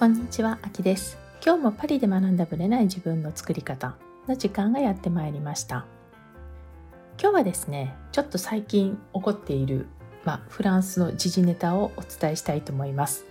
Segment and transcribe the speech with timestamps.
[0.00, 1.18] こんにちは、あきです。
[1.44, 3.96] 今日もパリで学んだぶれない自分の作り方
[4.26, 5.84] の時間がやってまいりました。
[7.20, 9.88] 今日はですね、ちょっと最近起こっている、
[10.24, 13.26] ま、フランスの時事ネタをお伝えしたいと思います。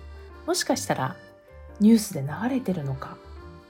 [0.45, 1.15] もしかしたら
[1.79, 3.17] ニュースで流れてるのか、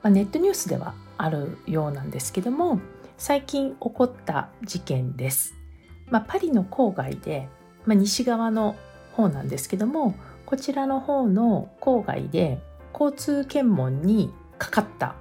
[0.03, 2.81] ま、ネットニュースではあるようなんですけども、
[3.17, 5.53] 最近起こった事件です。
[6.09, 7.47] ま、パリの郊外で、
[7.85, 8.75] ま、西側の
[9.13, 12.61] 方なんですけども、こちらの方の郊外で
[12.93, 15.15] 交通検問にかかった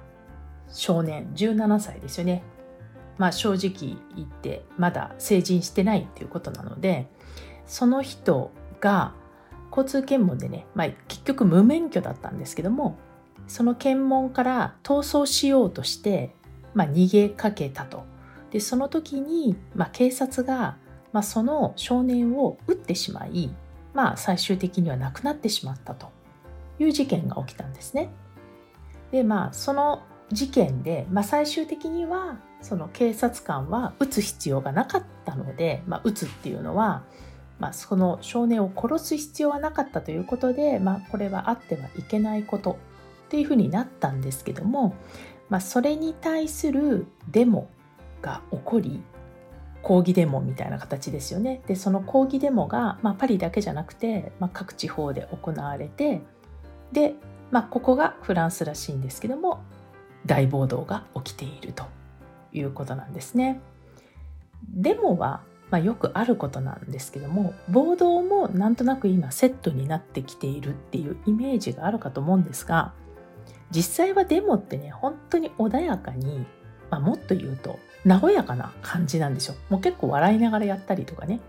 [0.71, 2.43] 少年17歳ですよね。
[3.17, 7.07] まあ正直言ってまだ成人してないっていうことなので
[7.65, 9.13] その人が
[9.71, 12.97] 交通検問でね、まあ、結局無免許だったんですけども
[13.47, 16.35] その検問から逃走しようとして、
[16.73, 18.03] まあ、逃げかけたと。
[18.51, 20.77] でその時に、まあ、警察が、
[21.11, 23.53] まあ、その少年を撃ってしまい、
[23.93, 26.11] まあ、最終的には亡くなってしまったと。
[26.79, 28.11] いう事件が起きたんですね。
[29.11, 37.03] でまあその事件で、まあ、最終的にはその警察官は撃つ必要がなかったので、まあ、撃つっていうのは、
[37.57, 42.77] まあ、その少年を殺す必要はなかったということで、まあ、これはあってはいけないこと
[43.25, 44.95] っていうふうになったんですけども、
[45.49, 47.69] まあ、それに対するデモ
[48.21, 49.01] が起こり
[49.81, 51.61] 抗議デモみたいな形ですよね。
[51.65, 56.21] でその抗議デモが、まあ、パリだけじゃなくて、まあ、各地方で行われて
[56.91, 57.15] で、
[57.51, 59.63] まあ、ここがフランスらしいんですけども
[60.25, 61.85] 大暴動が起きていると
[62.53, 63.61] いうことなんですね。
[64.67, 72.93] デモは、まあ、よくあることなんですけども暴動もなんとなく今セットになってきているっていうイメージがあるかと思うんですが
[73.71, 76.45] 実際はデモってね本当に穏やかに、
[76.89, 79.55] まあ、もっと言うと和やかな感じなんですよ。
[79.69, 81.39] もう結構笑いながらやったりとかね。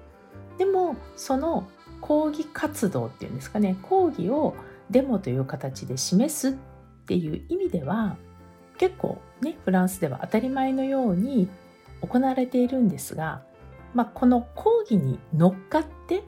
[0.58, 1.68] でもその
[2.00, 4.54] 抗議活動っていうんですかね抗議を
[4.90, 6.52] デモという形で示すっ
[7.06, 8.16] ていう意味では
[8.78, 11.48] 結構ねフランスでは当たり前のように
[12.00, 13.42] 行われているんですが、
[13.94, 16.22] まあ、この抗議に乗っかって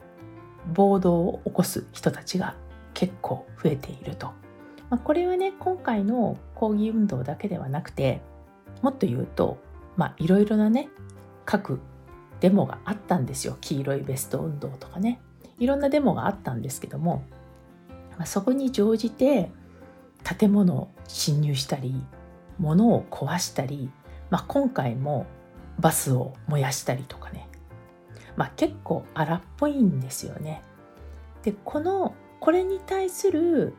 [0.75, 2.56] 暴動を起こす人たちが
[2.95, 4.33] 結構増えていると。
[4.91, 8.21] まあ、これはね今回の抗議運動だけではなくて
[8.83, 9.56] もっと言うと
[10.19, 10.91] いろいろなね
[11.47, 11.81] 各
[12.41, 15.23] デモがあったんですよ黄色いベスト運動とかね
[15.59, 17.25] いろんなデモがあったんですけども
[18.22, 19.50] まあ、そこに乗じて
[20.38, 21.93] 建物を侵入したり
[22.60, 23.91] 物を壊したり、
[24.31, 25.27] まあ、今回も
[25.81, 27.49] バスを燃やしたりとかね、
[28.37, 30.62] まあ、結構荒っぽいんですよね。
[31.43, 33.75] でこのこれに対する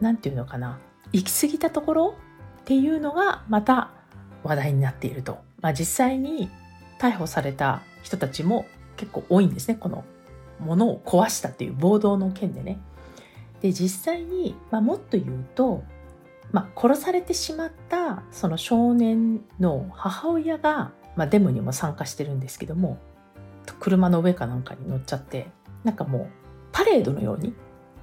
[0.00, 0.78] 何て言うのかな
[1.12, 2.14] 行き過ぎたところ
[2.62, 3.90] っていうのがまた
[4.44, 6.48] 話題になっていると、まあ、実際に
[6.98, 8.64] 逮捕された人たちも
[8.96, 10.06] 結構多いんですねこの
[10.58, 12.80] 物を壊したっていう暴動の件でね。
[13.60, 15.82] で実際に、まあ、もっと言うと、
[16.52, 22.98] まあ、殺されてしまったその少年の母親が、まあ、デモにも参加してるんですけども
[23.80, 25.48] 車の上かなんかに乗っちゃって
[25.84, 26.28] なんかもう
[26.72, 27.54] パレードのように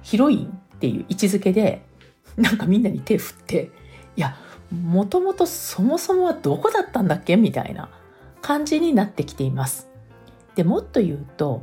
[0.02, 1.82] ヒロインっていう位置づけで
[2.36, 3.70] なんかみんなに手振って
[4.16, 4.36] いや
[4.70, 7.36] もともとそもそもはどこだったんだっけ？
[7.36, 7.88] みたいな
[8.42, 9.88] 感じになってきています。
[10.54, 11.62] でもっと言うと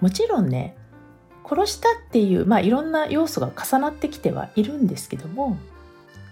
[0.00, 0.76] もちろんね
[1.50, 5.58] 殺したっていう、まあ、いろんな要素が重なってきてはいるんですけども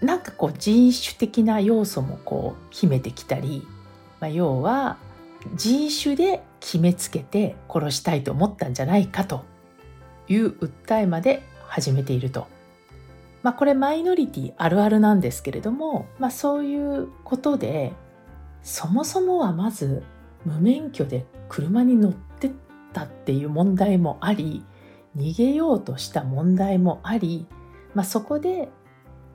[0.00, 3.66] なんかこう人種的な要素もこう秘めてきたり、
[4.20, 4.96] まあ、要は
[5.56, 9.44] 人種で決めつけて殺したいと思ったんじゃないかと
[10.28, 12.46] いう訴えまで始めていると。
[13.42, 17.92] まあ、これマイノリティあるあるなんですけれども、まあ、そういうことで
[18.62, 20.02] そもそもはまず
[20.44, 22.52] 無免許で車に乗ってっ
[22.92, 24.64] たっていう問題もあり
[25.18, 27.46] 逃げようとした問題もあり、
[27.94, 28.68] まあ、そこで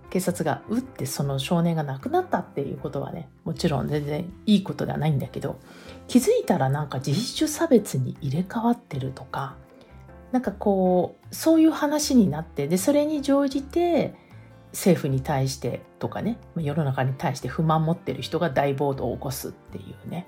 [0.10, 5.60] 警察が撃ってその少年が亡くなったっていうことはねもちろん全然いいことではないんだけど
[6.08, 9.56] 気づいたらなんか人種差別に入れ替わってるとか
[10.32, 14.14] なんかこうそういう話になってでそれに乗じて
[14.72, 20.28] 政府に対してとかね世の中に対して不満持ってる人が大暴動を起こすっていうね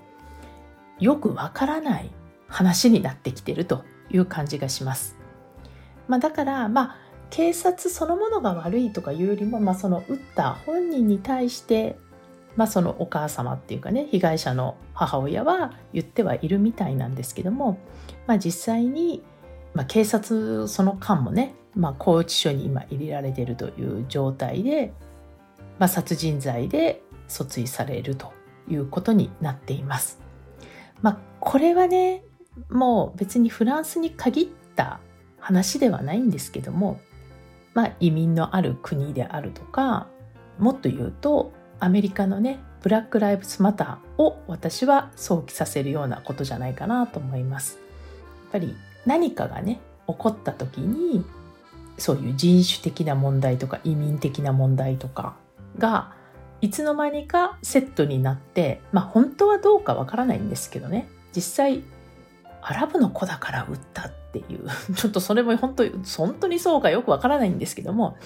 [0.98, 2.10] よくわからない
[2.48, 5.15] 話になってきてるという感じがします。
[6.08, 6.96] まあ、だからまあ
[7.30, 11.98] 警察そのものが悪いとかいうよりも、まあ、その撃った本人に対して、
[12.54, 17.78] まあ、そのお母様っていうかね被害者の母親は言ってはいるみたいなんですけども、
[18.26, 19.22] まあ、実際に、
[19.74, 24.92] まあ、警察その間もね、まあ、拘置所に今入れられてるという状態で、
[25.78, 28.32] まあ、殺人罪で訴追されると
[28.68, 30.20] いうことになっています。
[31.02, 32.22] まあ、これはね
[32.70, 35.00] もう別にフランスに限った
[35.46, 37.00] 話ではないんですけども
[37.76, 40.08] まあ、移民のある国であるとか
[40.58, 47.74] もっと言うとアメリカのねブラック・ライブズ・マターを私は想起させるようなことじゃないかなと思います。
[47.74, 51.22] やっぱり何かがね起こった時に
[51.98, 55.36] そういう人種的な問題とか移民的な問題とか
[55.76, 56.14] が
[56.62, 61.82] いつの間にかセットになってまあ本当はどうかわからないんですけどね実際
[62.68, 64.66] アラブの子だから撃ったっていう。
[64.94, 65.84] ちょっとそれも本当
[66.18, 68.16] 本当にそうかよくわからないんですけども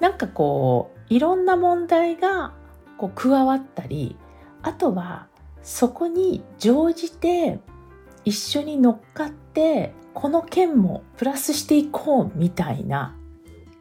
[0.00, 2.54] なんかこういろんな問題が
[2.96, 4.16] こう加わったり
[4.62, 5.26] あとは
[5.62, 7.60] そこに乗じて
[8.24, 13.14] 一緒に乗っかってこの件もプラスしていこうみたいな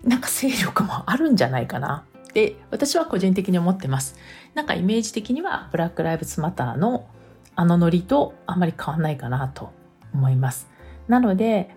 [0.03, 2.05] なんか勢力もあるんじゃないかな。
[2.29, 4.15] って私は個人的に思ってます。
[4.53, 7.07] なんかイメージ的にはブラック・ライブズ・マターの
[7.55, 9.78] あのノリとあんまり変わんないかなと。
[10.13, 10.67] 思います。
[11.07, 11.69] なので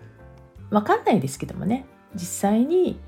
[0.69, 1.85] わかんないですけどもね
[2.15, 2.99] 実際に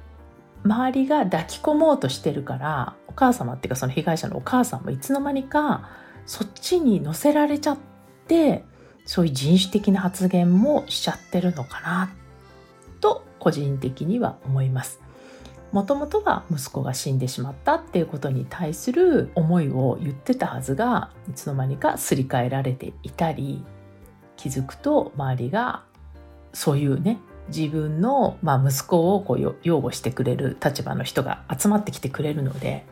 [0.64, 5.90] 周りが抱き込もうとしてるからお母様っていうかその被害者のお母さんもいつの間にか
[6.26, 7.78] そっちに乗せられちゃっ
[8.28, 8.64] て
[9.06, 12.12] そういう人種的な発言もしちゃってるのかな
[13.00, 15.00] と個人的には思います。
[15.72, 23.64] もともとは息子が死んでしまったっていうことに対する思いを言ってたはずがいつの間にかすり替えられていたり
[24.38, 25.84] 気づくと周りが
[26.54, 32.86] そういうね自分の、まあ、息子をこう擁護してくれる立場の人が集まってきてくれるので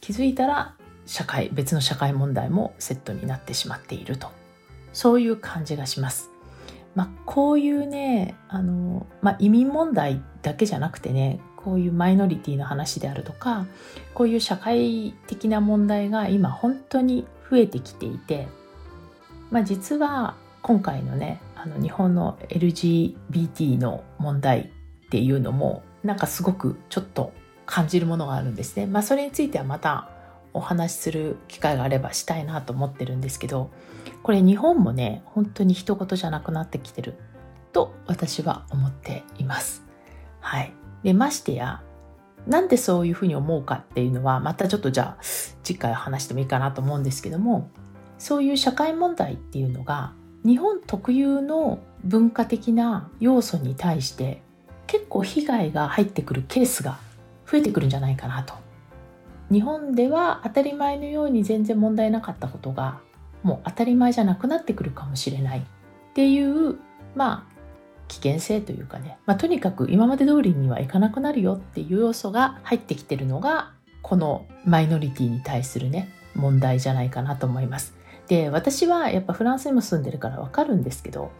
[0.00, 0.74] 気づいたら
[1.06, 4.28] 社会別の社会問題もセットになってしまっていると
[4.92, 6.30] そういう感じがします。
[6.94, 13.66] まあ、こういうねあの、まあ、移民問題だけじゃなくてねこういうマイノリティの話であるとか
[14.14, 18.48] こういう社会的な問題が今本当に増えてきていて、
[19.50, 20.34] まあ、実は
[20.68, 24.70] 今回のねあの日本の LGBT の問題
[25.06, 27.32] っていうのもなんかすごくちょっと
[27.64, 28.84] 感じるものがあるんですね。
[28.86, 30.10] まあ、それについてはまた
[30.52, 33.70] お話しする機会があればしたいなと思ってるんですけど
[34.22, 37.14] これ日本もね本当に一言じゃなくなってきてる
[37.72, 39.86] と私は思っています。
[40.40, 41.82] はい、でましてや
[42.46, 45.22] なんでそういうふうに思うかっていうのはまたちょっとじゃあ
[45.62, 47.70] 次回話してもいいかなと思うんですけども
[48.18, 50.12] そういう社会問題っていうのが
[50.44, 54.42] 日本特有の文化的な要素に対して
[54.86, 56.98] 結構被害が入ってくるケースが
[57.50, 58.54] 増えてくるんじゃないかなと
[59.50, 63.00] 日本では当たり前のように全然問題なかったことが
[63.42, 65.62] もう当たり前じゃなくなってくるかもしれないっ
[66.14, 66.76] ていう
[67.14, 67.58] まあ
[68.08, 77.97] 危険性というかね、まあ、とにかく今まで通りにはいかなくなるよっていう要素が入ってきてるのがこのマイノリティに対するね問題じゃないかなと思います。
[78.28, 81.30] で私はやっぱフランスにも住んでるからわかるんですけど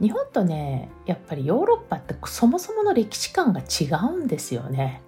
[0.00, 5.02] 日本とねやっぱりヨーロッパってそもそもの歴史観が違うんですよね。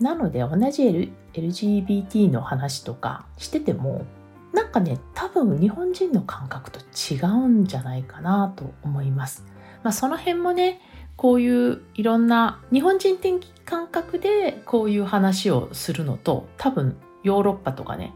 [0.00, 4.04] なので同じ、L、LGBT の話とかしてても
[4.52, 9.44] なんかね多分日本人の感覚と違うんじゃないかなと思います。
[9.82, 10.80] まあ、その辺もね
[11.16, 18.12] こういういろんな日本人的感覚でこういう話をするのと多分ヨーロッパとかね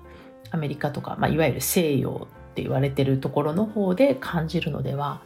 [0.50, 5.22] アメリカとか、まあ、いわゆる西洋って言われてるところの方で感じるのでは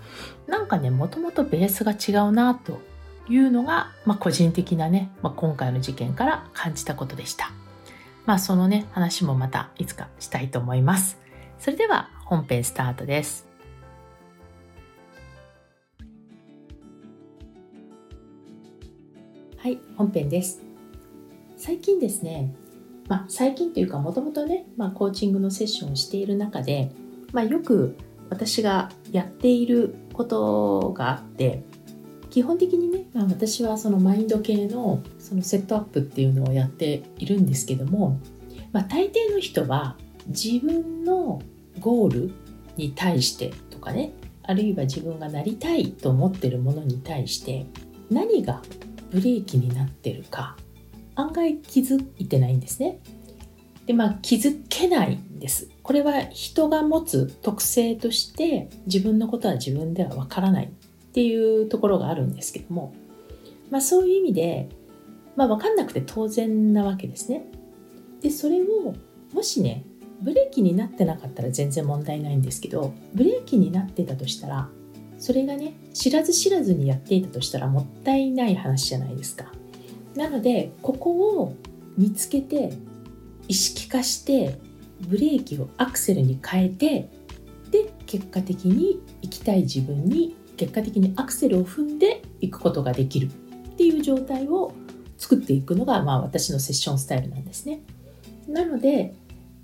[0.46, 2.80] なんかねもともとベースが違うなと
[3.28, 7.50] いうのが、まあ、個人的なね、まあ、今回の事件から感じたことでした。
[8.26, 11.18] まあそのね話もまたいつかしたいと思います。
[11.58, 13.46] それでは本編スタートです。
[19.56, 20.60] はい、本編です。
[21.56, 22.54] 最近ですね、
[23.08, 26.92] まあ、最近というかもともとね、まあ、コーチングのセッションをしている中で、
[27.34, 27.96] まあ、よく
[28.30, 31.62] 私がやっていることがあって
[32.30, 38.18] 基本的にね、まあ、私はそのマインド系のそのセットアップっていうのをやっているんですけども、
[38.72, 39.96] まあ、大抵の人は
[40.28, 41.42] 自分の
[41.80, 42.32] ゴール
[42.76, 44.12] に対してとかね
[44.44, 47.66] あるいは自分がなりたいと思ってるものに対して
[48.10, 48.62] 何が
[49.10, 50.56] ブレーキになってるか
[51.16, 52.98] 案外気づいてないんですね。
[53.86, 55.68] でまあ気づけないんです。
[55.82, 60.68] これは人が持つ特性として自分のことは自分ではわからないっ
[61.12, 62.94] ていうところがあるんですけども、
[63.70, 64.68] まあ、そういう意味で、
[65.36, 67.44] まあ、分かんなくて当然なわけですね。
[68.22, 68.94] でそれを
[69.34, 69.84] もしね
[70.22, 74.68] ブレーキになってなかったら全然問題ないんですけどブレーキになってたとしたら
[75.18, 79.52] それがね知らず知らずにやっていたとしたらもったいない話じゃないですか。
[80.16, 81.54] なのでここを
[81.98, 82.72] 見つけて
[83.48, 84.58] 意識化して
[85.00, 87.08] ブレーキをアクセルに変えて
[87.70, 94.72] で結果的に行きたい自分に結果的にアクセルを踏んでいくことができるっていう状態を
[95.18, 97.80] 作っていくのが、まあ、私のセッションスタイルなんですね。
[98.48, 99.14] なので、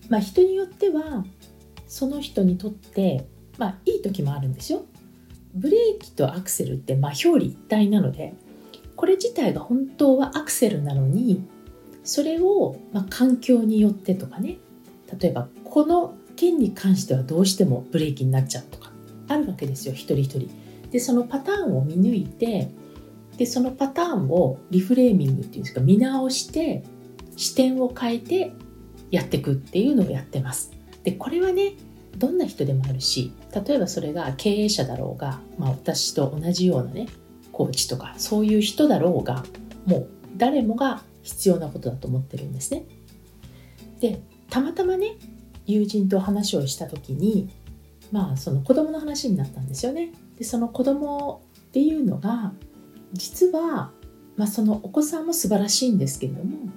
[0.09, 1.25] まあ、人によっては
[1.87, 3.27] その人にとって、
[3.59, 4.85] まあ、いい時もあるんですよ。
[5.55, 8.35] ブレーキとアクセルってまあ表裏一体なので
[8.95, 11.45] これ自体が本当はアクセルなのに
[12.05, 14.59] それをまあ環境によってとかね
[15.21, 18.91] 例えばこの件に関してはどうしてもブレーキになっちゃうとか
[19.29, 20.51] あるわけですよ一人一人。
[20.91, 22.71] でそのパターンを見抜いて
[23.37, 26.83] でそのパターンをリフレーミングっていうんですか見直して
[27.37, 28.53] 視点を変えて
[29.11, 30.73] やっていくっていうのをやってます。
[31.05, 31.75] でこれはね
[32.17, 33.33] どんな人でもあるし
[33.67, 37.07] 例えばそれが経営者だろうが、まあ、私と同じようなね
[37.53, 39.45] コーチとかそういう人だろうが
[39.87, 42.85] もう誰もが必要なことだと思ってるんですね。
[44.01, 45.17] でたまたまね
[45.67, 47.51] 友人と話をした時に
[48.11, 50.13] まあその子供の話になったんですよね。
[50.39, 52.53] でその子供っていうのが
[53.13, 53.93] 実は、
[54.37, 56.69] まあ、そのお子さんも素晴らしいんですけれども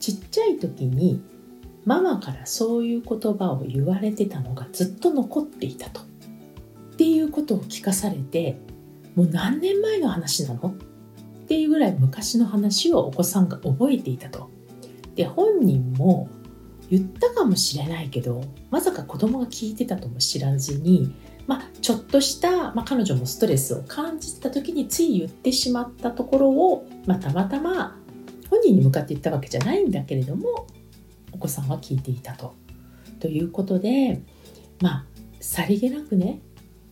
[0.00, 1.22] ちっちゃい時に
[1.84, 6.00] ママからそういう言葉を言われてたのがずっと残っていたと。
[6.00, 6.04] っ
[6.96, 8.58] ていうことを聞かされて
[9.14, 10.68] もう何年前の話なの？
[10.70, 10.74] っ
[11.46, 14.50] っていうぐらい昔の話をお子さんが覚えていたと。
[15.14, 16.28] で本人も
[16.90, 21.14] 言ったかもしれないけどまさか子供が聞いてたとも知らずに、
[21.46, 27.96] まあ、ちょっとした、まあ、彼女もストレスを感じた時につい言ってしまったところを、まあ、たまたま
[28.50, 30.66] 本人に向かって言ったわけじゃないんだけれども
[31.30, 32.54] お子さんは聞いていたと。
[33.20, 34.20] ということで
[34.80, 35.06] まあ
[35.40, 36.40] さりげなくね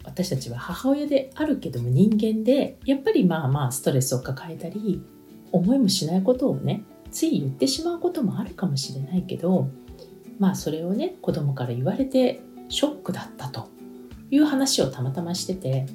[0.04, 5.02] 私たちは母親であるけども人間でやっぱりまあまあストレスを抱えたり
[5.52, 9.70] 思いもしないことをねつい言ってしまうこともあるかもしれないけど
[10.38, 13.68] まあそれをね子供から言われてショックだったと
[14.30, 15.86] いう話をたまたましてて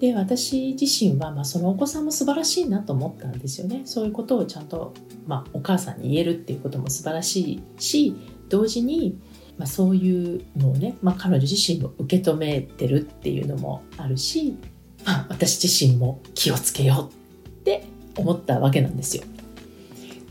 [0.00, 3.82] で私自身は、まあ、そのお子さんも素晴らしいなと思ったんですよね。
[3.84, 4.94] そういうことをちゃんと、
[5.26, 8.16] まあ、お母さんに言えるっていうことも素晴らしいし
[8.48, 9.18] 同時に、
[9.62, 14.58] まあ、そういうのをね、まあ、彼女自身も受け止めてるっていうのもあるし、
[15.04, 19.22] まあ、私自身も気をつけようって思ったわけなんですよ。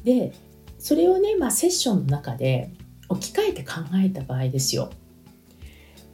[0.03, 0.33] で
[0.79, 2.73] それをね、まあ、セッションの中で
[3.07, 4.89] 置き換えて考えた場合ですよ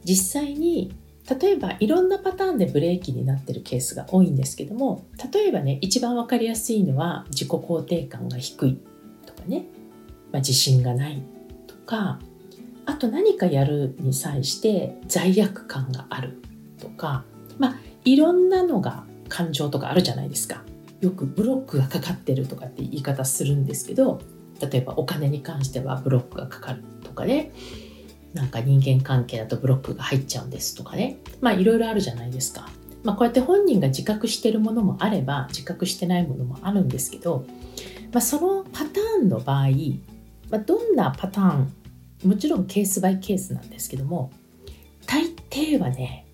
[0.04, 0.94] 実際に
[1.28, 8.78] 例えばいろんなパターンでブレーキになってるケースが多いんですけども例えばね一番分かりやすいのは自己肯定感が低い
[9.26, 9.64] とかね、
[10.30, 11.22] まあ、自信がない
[11.66, 12.20] とか
[12.88, 16.40] あと何かやるに際して罪悪感がある
[16.80, 17.22] とか
[17.58, 17.76] まあ
[18.06, 20.64] いろんなのが感情とかあるじゃないですか。
[21.02, 24.20] よくブロックがかかってるとかって言い方するんですけど
[24.60, 27.52] 例えばお金に関してはブロックがかかるとかね。
[28.32, 31.18] なんか人間関係だとブロックが入っちゃうんですとかね。
[31.42, 32.68] まあいろいろあるじゃないですか。
[33.04, 37.44] まあ、こうやって本人が自覚してるものもあれば自覚してないものもあるんですけど、
[38.12, 39.68] まあ、そのパターンの場合、
[40.50, 41.72] まあ、どんなパターン
[42.24, 44.30] もちろんケースバイケースなんですけども
[45.06, 46.26] 大抵はね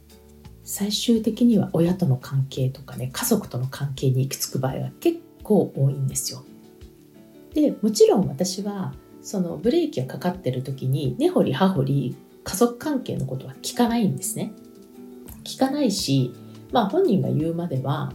[0.64, 6.42] 最終的には親との関係とかね家族との関係に行き着く場合は結構多いんですよ。
[7.52, 14.52] でもちろん私はそのブレーキがかかってる時に根掘り葉掘り家族関係のことは聞かないんですね。
[15.44, 16.32] 聞かないし、
[16.72, 18.12] まあ、本人が言うまでは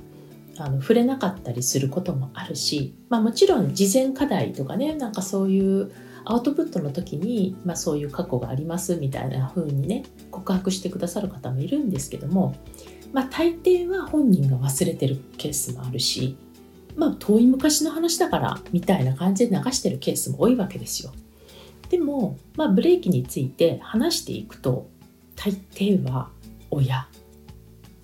[0.58, 5.92] あの触れなかったりすることもあるし、まあ、もちろん事前課題とかねなんかそういう
[6.26, 12.56] アウトプットの時に、まあ、そういう過去がありますみたいな風にね告白してくださる方もいるんですけども、
[13.14, 16.38] まあ、大抵は本人が忘れてるケースもあるし
[16.96, 21.12] まあ遠い昔の話だからみたいな感じで流してるケースも多いわけですよ。
[21.90, 24.90] でも、まあ、ブレーキについて話していくと
[25.36, 26.30] 大抵は
[26.70, 27.08] 親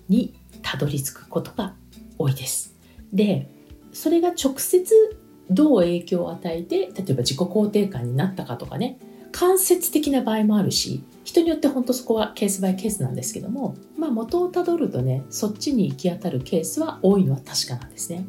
[0.08, 1.74] にたどり着くことが
[2.18, 2.74] 多いです。
[3.12, 3.48] で
[3.92, 5.16] それが直接
[5.50, 8.98] どう影響を与えて例えば自己肯定感になったかとかね
[9.32, 18.24] 間接的な場合もあるし人によって本当そこはケースバイケースなんですけどもまあ元をたどるとねそっちに行き当たるケースは多いのは確かなんですね。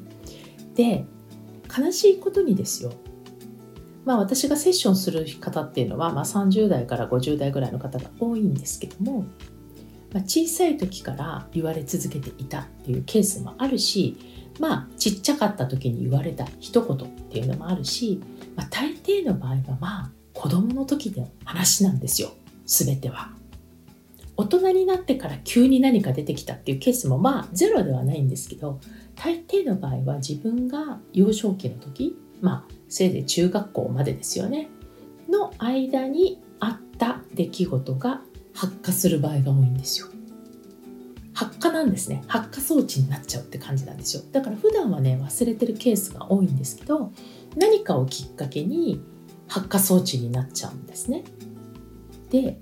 [0.76, 1.06] で
[1.76, 2.92] 悲しいことにですよ
[4.06, 9.26] まあ私がセッションする方っていうのは、まあ、30代から50代ぐらいの方が多いんですけども、
[10.14, 14.18] まあ、小さい時から言われ続けていたっていうケースもあるし
[14.60, 18.22] まあちっちゃかった時に言われた一言っていうのもあるし、
[18.56, 22.32] まあ、大抵の場合はまあ子供の時の話なんですよ
[22.66, 23.32] 全ては。
[24.40, 28.80] 大人になってから急に何か出てきたっていうケースもまあゼロではないんですけど
[29.16, 34.70] 大抵の場合は自分が幼少期の時まあせいぜい中学校までですよね
[35.28, 38.22] の間にあった出来事が
[38.54, 40.08] 発火する場合が多いんですよ。
[41.38, 47.12] 発火なんですね発火装置になっちゃうって感じなんですよだから普段はね忘れてるケースが多いんですけど
[47.56, 49.00] 何かをきっかけに
[49.48, 51.24] 発火装置になっちゃうんですね。
[52.32, 52.60] で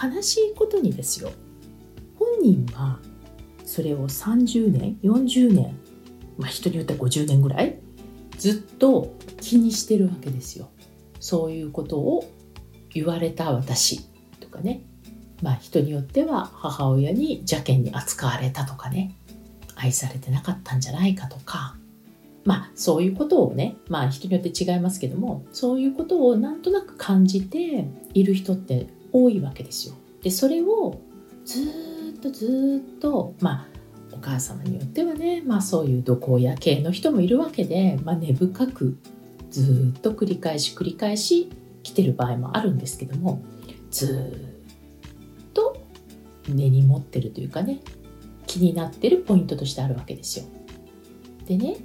[0.00, 1.32] 悲しいことにですよ
[2.16, 3.00] 本人は
[3.64, 5.76] それを30年40年、
[6.38, 7.80] まあ、人によっては50年ぐらい
[8.38, 10.70] ずっと気にしてるわけですよ。
[11.18, 12.30] そういうことを
[12.94, 14.08] 言われた私
[14.38, 14.82] とかね
[15.42, 19.14] まあ人によっては母親に邪険に扱われたとかね。
[19.74, 21.76] 愛されてなかったんじゃないかとか。
[22.44, 23.76] まあそういうことをね。
[23.88, 25.44] まあ人によって違いますけども。
[25.52, 29.94] そういうことをなんとなく感じている人って多いわけですよ。
[30.22, 31.00] でそれを
[31.44, 31.62] ず
[32.16, 33.66] っとずっとまあ
[34.12, 35.42] お母様によってはね。
[35.44, 38.96] まあそういう土工屋系の人もいるわけで、まあ、根深く
[39.50, 41.50] ずっと繰り返し繰り返し
[41.82, 43.42] 来てる場合もあるんですけども。
[43.90, 44.55] ずっと
[46.48, 47.80] 根に持ってるというかね
[48.46, 50.46] 気になってるポイントとしてあるわけですよ。
[51.46, 51.76] でね、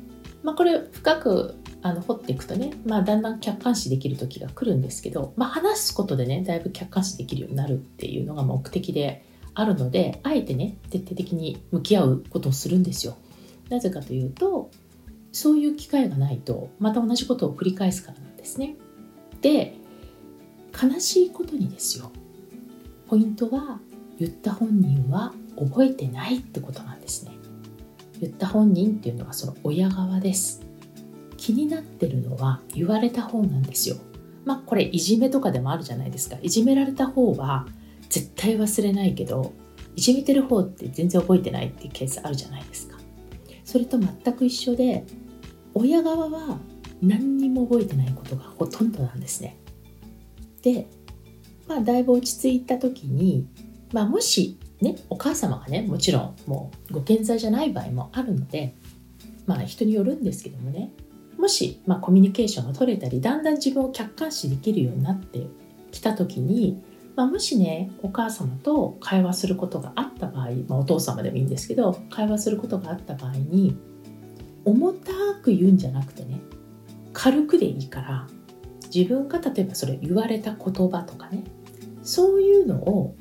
[0.43, 13.17] まあ、これ深くあの掘っていくとね、まあ、だんだん客観視できる時が来るんですけど、まあ、話すことでねだいぶ客観視できるようになるっていうのが目的であるのであえてね徹底的に向き合うことをするんですよ。
[13.69, 14.69] なぜかというと
[15.31, 18.75] そういう機会がないとまた同じことを繰り返すからなんですね。
[19.41, 19.75] で
[20.81, 22.11] 悲しいことにですよ
[23.07, 23.79] ポイントは
[24.21, 27.31] 言った本人は覚えてないってことなんですね。
[28.19, 30.61] 言った本人っていうのはその親側です。
[31.37, 33.95] 気になってるのは言われた方なんですよ。
[34.45, 36.37] まあこれいじめとかでもあるじゃないですか。
[36.43, 37.65] いじめられた方は
[38.09, 39.53] 絶対忘れないけど
[39.95, 42.99] いじめてる方って全然覚えてないっていうケースあるじゃないですか。
[43.65, 45.03] それと全く一緒で
[45.73, 46.59] 親側は
[47.01, 49.57] 何にも覚えてないことがほとんどなんですね。
[50.61, 50.87] で、
[51.67, 53.47] まあ、だいぶ落ち着いた時に、
[53.91, 58.75] まあ、もしねお母様がねもちろんもうご健在じゃない場合もあるので
[59.45, 60.91] まあ人によるんですけどもね
[61.37, 65.47] もし、まあ、コミュニケーションが取れたりだんだん自分を客観視できるようになって
[65.91, 66.83] きた時に、
[67.15, 73.75] まあ、もしねお母様と会話することがあった場合、まあ、お父様でもいいんですけど会話することがあった場合に
[74.65, 76.39] 重たく言うんじゃなくてね
[77.13, 78.27] 軽くでいいから
[78.93, 81.43] 自分が例えばそれ言われた言葉とかね
[82.03, 83.15] そういうのを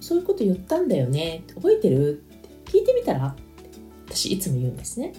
[0.00, 2.10] そういうこと言ったんだよね覚えてる？
[2.10, 3.34] って聞いてみたら？
[4.06, 5.12] 私いつも言うんですね。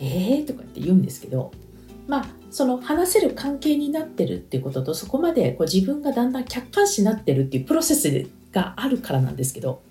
[0.00, 0.44] えー？
[0.46, 1.52] とかって言うんですけど
[2.06, 9.82] まあその話せる関係になってるっていうこととそこまでこう自分がだんだん客観視になってるっていうプロセスがあるからなんですけど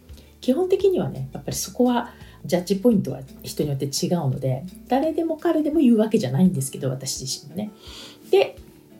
[0.41, 2.11] 基本的にはねやっぱりそこは
[2.45, 7.71] ジャッジポイントは人によって違うので誰でも彼でも言うわけじゃないんですけど私自身もね。
[8.31, 8.57] で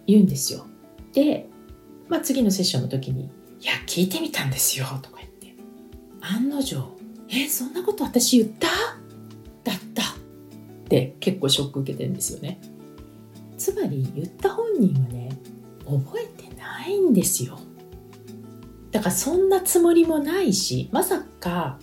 [0.08, 0.66] 言うんですよ。
[1.14, 1.48] で、
[2.08, 3.30] まあ、次のセッションの時に
[3.62, 5.56] 「いや聞いてみたんですよ」とか言って
[6.22, 6.78] 案の定
[7.30, 8.68] 「えそんなこと私言った？
[9.64, 10.16] だった」っ
[10.88, 12.60] て結構ショック受けてるんですよね。
[13.58, 15.38] つまり言った本人はね
[15.86, 17.60] 覚えてないんですよ。
[18.92, 21.78] だからそんなつもりもないしまさか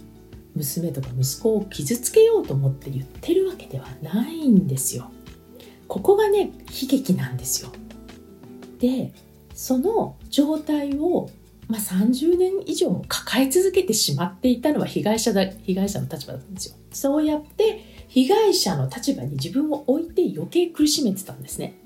[0.55, 5.11] 娘とか息子を傷つけようと思って言ってるわけではないんですよ。
[5.87, 7.71] ここがね悲劇なんですよ。
[8.79, 9.13] で
[9.55, 11.31] その状態を、
[11.69, 16.77] まあ、30年以上も抱え続けてしまっていたのは被害者だ被害者の立場だったんですよ。
[16.93, 21.79] そうやって被害者の立場に自分を置いて余計苦しめてたんですね。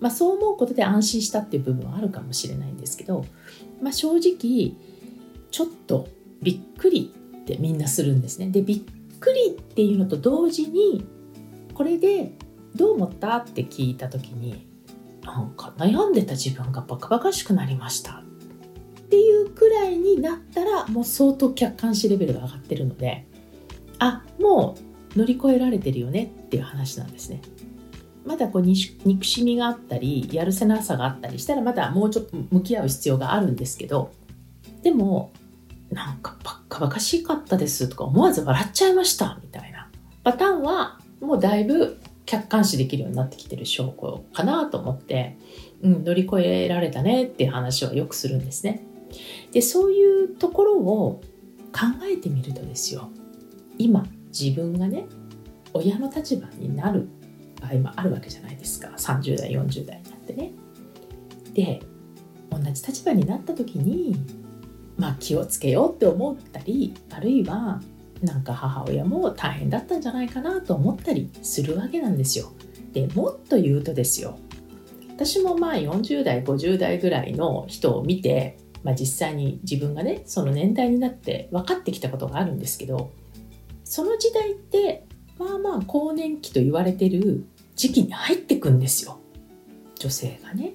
[0.00, 3.24] まあ、そう思うことで安心したっていう部分はあるかもしれないんですけど、
[3.80, 4.74] まあ、正直
[5.50, 6.08] ちょっと
[6.42, 8.50] びっくりってみんなするんですね。
[8.50, 11.06] でびっくりっていうのと同時に
[11.72, 12.32] これで
[12.74, 14.66] どう思ったって聞いた時に
[15.22, 18.22] なんか悩んでた自分がバカバカしくなりました
[19.54, 23.26] くらいになったらもう相当客観視レベルが上がってるので
[23.98, 24.76] あも
[25.14, 27.40] う乗り越えられてるよねっていう話なんですね。
[28.24, 34.12] まだこう憎しみがあったりやるせなさがあったりしたらまだもうちょっと向き合う必要があるんですけど
[34.82, 35.30] でも
[35.90, 39.90] なんかバカバカしかったですとか思わず笑っちゃいましたみたいな
[40.22, 45.36] パターンはもうだいぶ客観視できるようになってきてる証拠かなと思って、
[45.82, 48.82] うん、乗り越えられたねっていう話はよくするんですね。
[49.54, 51.20] でそういうところを
[51.72, 53.08] 考えてみるとですよ
[53.78, 55.06] 今自分がね
[55.72, 57.08] 親の立場になる
[57.62, 60.52] 場合もあるわけじゃないですか30代40代になってね。
[61.52, 61.80] で
[62.50, 64.16] 同じ立場になった時に
[64.96, 67.80] まあ気をつけようって思ったりあるいは
[68.22, 72.52] なんか母親も大変だったんじゃないかなと思ったりするわけなんですよ。
[72.92, 74.38] でもっと言うとですよ
[75.10, 83.10] 私もまあ40代50代ぐらいの人を見て、まあ、実際に自分がねその年代になって分かってきたことがあるんですけど
[83.82, 85.06] その時代って
[85.38, 89.18] まあまあ更年期と言われてる時期に入ってくんですよ
[89.98, 90.74] 女性がね。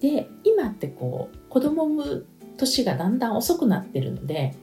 [0.00, 4.54] で今ってこう子供を産む年がだんだん遅くなってるので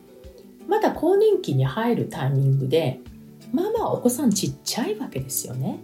[0.67, 2.99] まだ更年期に入るタイミングで
[3.53, 5.80] まあまあお子さんちっちゃいわけですよね。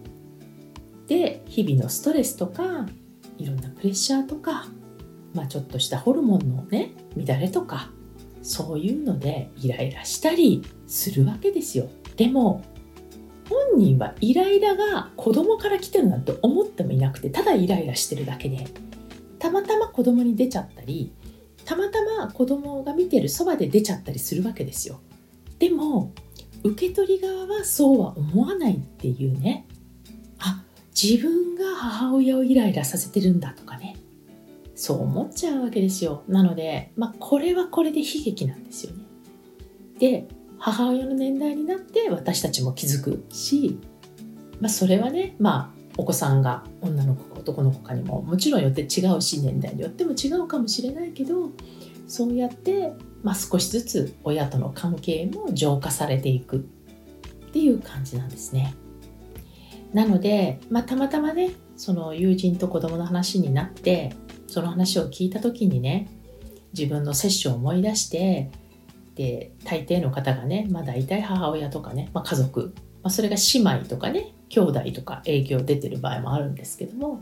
[1.06, 2.86] で日々のストレスとか
[3.38, 4.66] いろんなプレッシャーとか、
[5.34, 7.90] まあ、ちょっとしたホルモンのね乱れとか
[8.42, 11.88] そういうのでイライラしたりするわけですよ。
[12.16, 12.62] でも
[13.48, 18.66] 本人はイライラが子供から来てるなんて思ってもいなくてただイライラしてるだけで
[19.38, 21.12] たまたま子供に出ちゃったり
[21.64, 25.00] たまたま子供が見てるそばで出ちゃったりするわけですよ。
[25.58, 26.12] でも
[26.62, 29.66] 受け取り側はそうは思わないっていうね。
[30.38, 30.62] あ
[30.94, 33.93] 自分が母親をイライラさせてるんだとかね。
[34.74, 39.04] そう思っちゃうわけですよなのでまあこれはこれで悲劇なんですよね
[39.98, 43.78] で母親の年代になって私たちも気づくし、
[44.60, 51.50] まあ、それはねまあお子さんが女の子か男の子かにももちろんよって違うし年代によっても違うかもしれないけど
[52.06, 56.60] そうやって、まあ、少しずつ親との関係も浄化されていくっ
[57.52, 58.74] ていう感じなんですね。
[59.92, 64.12] なので、まあ、たまたまねその友人と子供の話になって
[64.54, 66.08] その話を聞いた時にね
[66.78, 68.52] 自分の接種を思い出して
[69.16, 77.20] で大抵の方がね、まあ、大体母親とかね、まあ、家族、まあ、それが姉妹とかね兄弟とか影響出てる場合もあるんですけども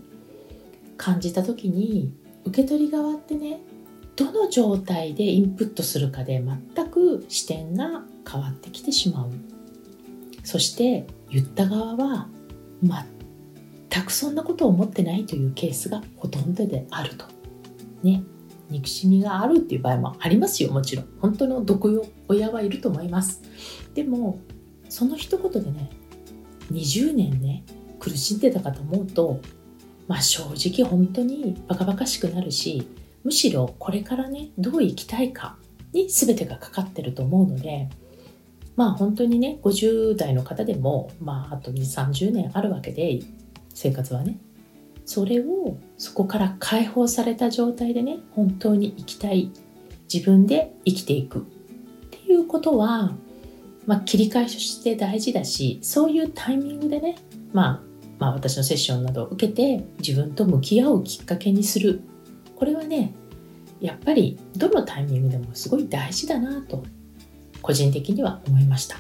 [0.99, 2.13] 感じた時に
[2.45, 3.63] 受け取り側ってね
[4.15, 9.31] どの状態でインプットするかで全く視点が変わってきてしまう。
[10.45, 12.29] そして言った側は
[13.93, 17.27] 全くそんなことを思ってないというケースがほとんどであると。
[18.03, 18.23] ね。
[18.71, 21.09] 憎しみがあるっていう場合もありますよもちろん。
[21.21, 23.43] 本当の毒親はいると思います。
[23.93, 24.41] でも
[24.89, 25.91] その一言でね
[26.71, 27.65] 20年ね
[28.01, 29.41] 苦しんでたかと思うと
[30.09, 32.89] まあ正直本当にバカバカしくなるし
[33.25, 35.57] むしろこれからねどう生きたいか
[35.93, 37.91] に全てがかかってると思うので
[38.75, 43.21] まあ本当にね50代の方でもまああと2 3 0年あるわけで
[43.75, 44.39] 生活はね。
[45.05, 49.51] それをそこから解放された状態でね本当に生きたい
[50.13, 51.41] 自分で生きていく。
[51.41, 51.43] っ
[52.11, 53.13] ていうことは、
[53.87, 57.17] まあ、切り返しして大事だしそういうタイミングでね、
[57.53, 57.81] まあ、
[58.19, 62.01] まあ私のセッションなどを受けて自分と向き合うきっかけにする。
[62.57, 63.13] これはね
[63.81, 66.85] やっぱりどのタイミングでもすごい大事だなと
[67.61, 68.97] 個人的には思いました。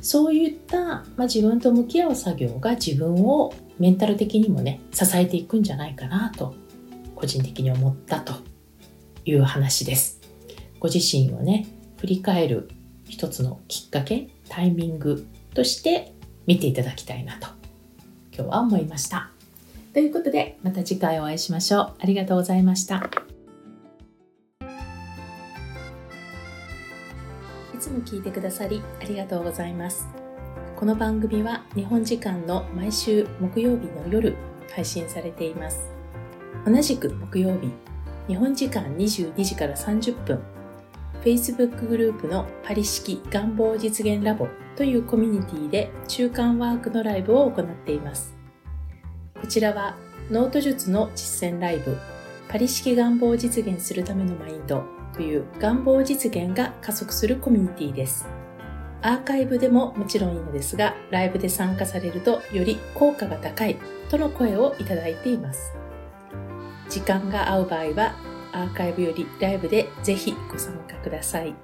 [0.00, 6.54] そういった、まあ、自分と向き合う作業が自分をメンタル的にもね支えていくんじゃないかなと
[7.14, 8.34] 個人的に思ったと
[9.24, 10.20] いう話です。
[10.80, 11.66] ご自身をね
[11.98, 12.70] 振り返る
[13.08, 16.12] 一つのきっかけタイミングとして
[16.46, 17.48] 見ていただきたいなと
[18.34, 19.30] 今日は思いました。
[19.92, 21.94] ということでまた次回お会いしましょう。
[22.00, 23.08] ありがとうございました。
[27.74, 30.23] いつも聞いてくださりありがとうございます。
[30.84, 34.36] この番組は日本時間の毎週木曜日の夜
[34.70, 35.88] 配信されています。
[36.66, 37.70] 同じく木曜日、
[38.28, 40.42] 日本時間22時から30分、
[41.22, 48.36] Facebook グループのパリ式願望実現ラボというコミュニティで中間ワークのライブを行っています。
[49.40, 49.96] こちらは
[50.30, 51.96] ノート術の実践ライブ、
[52.46, 58.43] パリ式願望を実現するためのマインドという願望実現が加速するコミュニティです。
[59.04, 63.76] アーカイブでももちろんいいのですが、ライブで参加されるとより効果が高い
[64.08, 65.74] との声をいただいています。
[66.88, 68.14] 時間が合う場合は、
[68.52, 71.54] アーカイブよりライブでぜひご参加ください。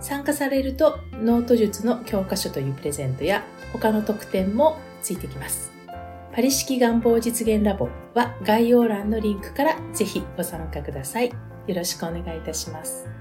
[0.00, 5.70] 参加されると、ノート術の教科書というプレゼントや他の特典もついてきます。
[6.32, 11.28] パリ式願望実現ラボは概要欄のリンクからぜひご参加ください。
[11.28, 13.13] よろしくお願いいたします。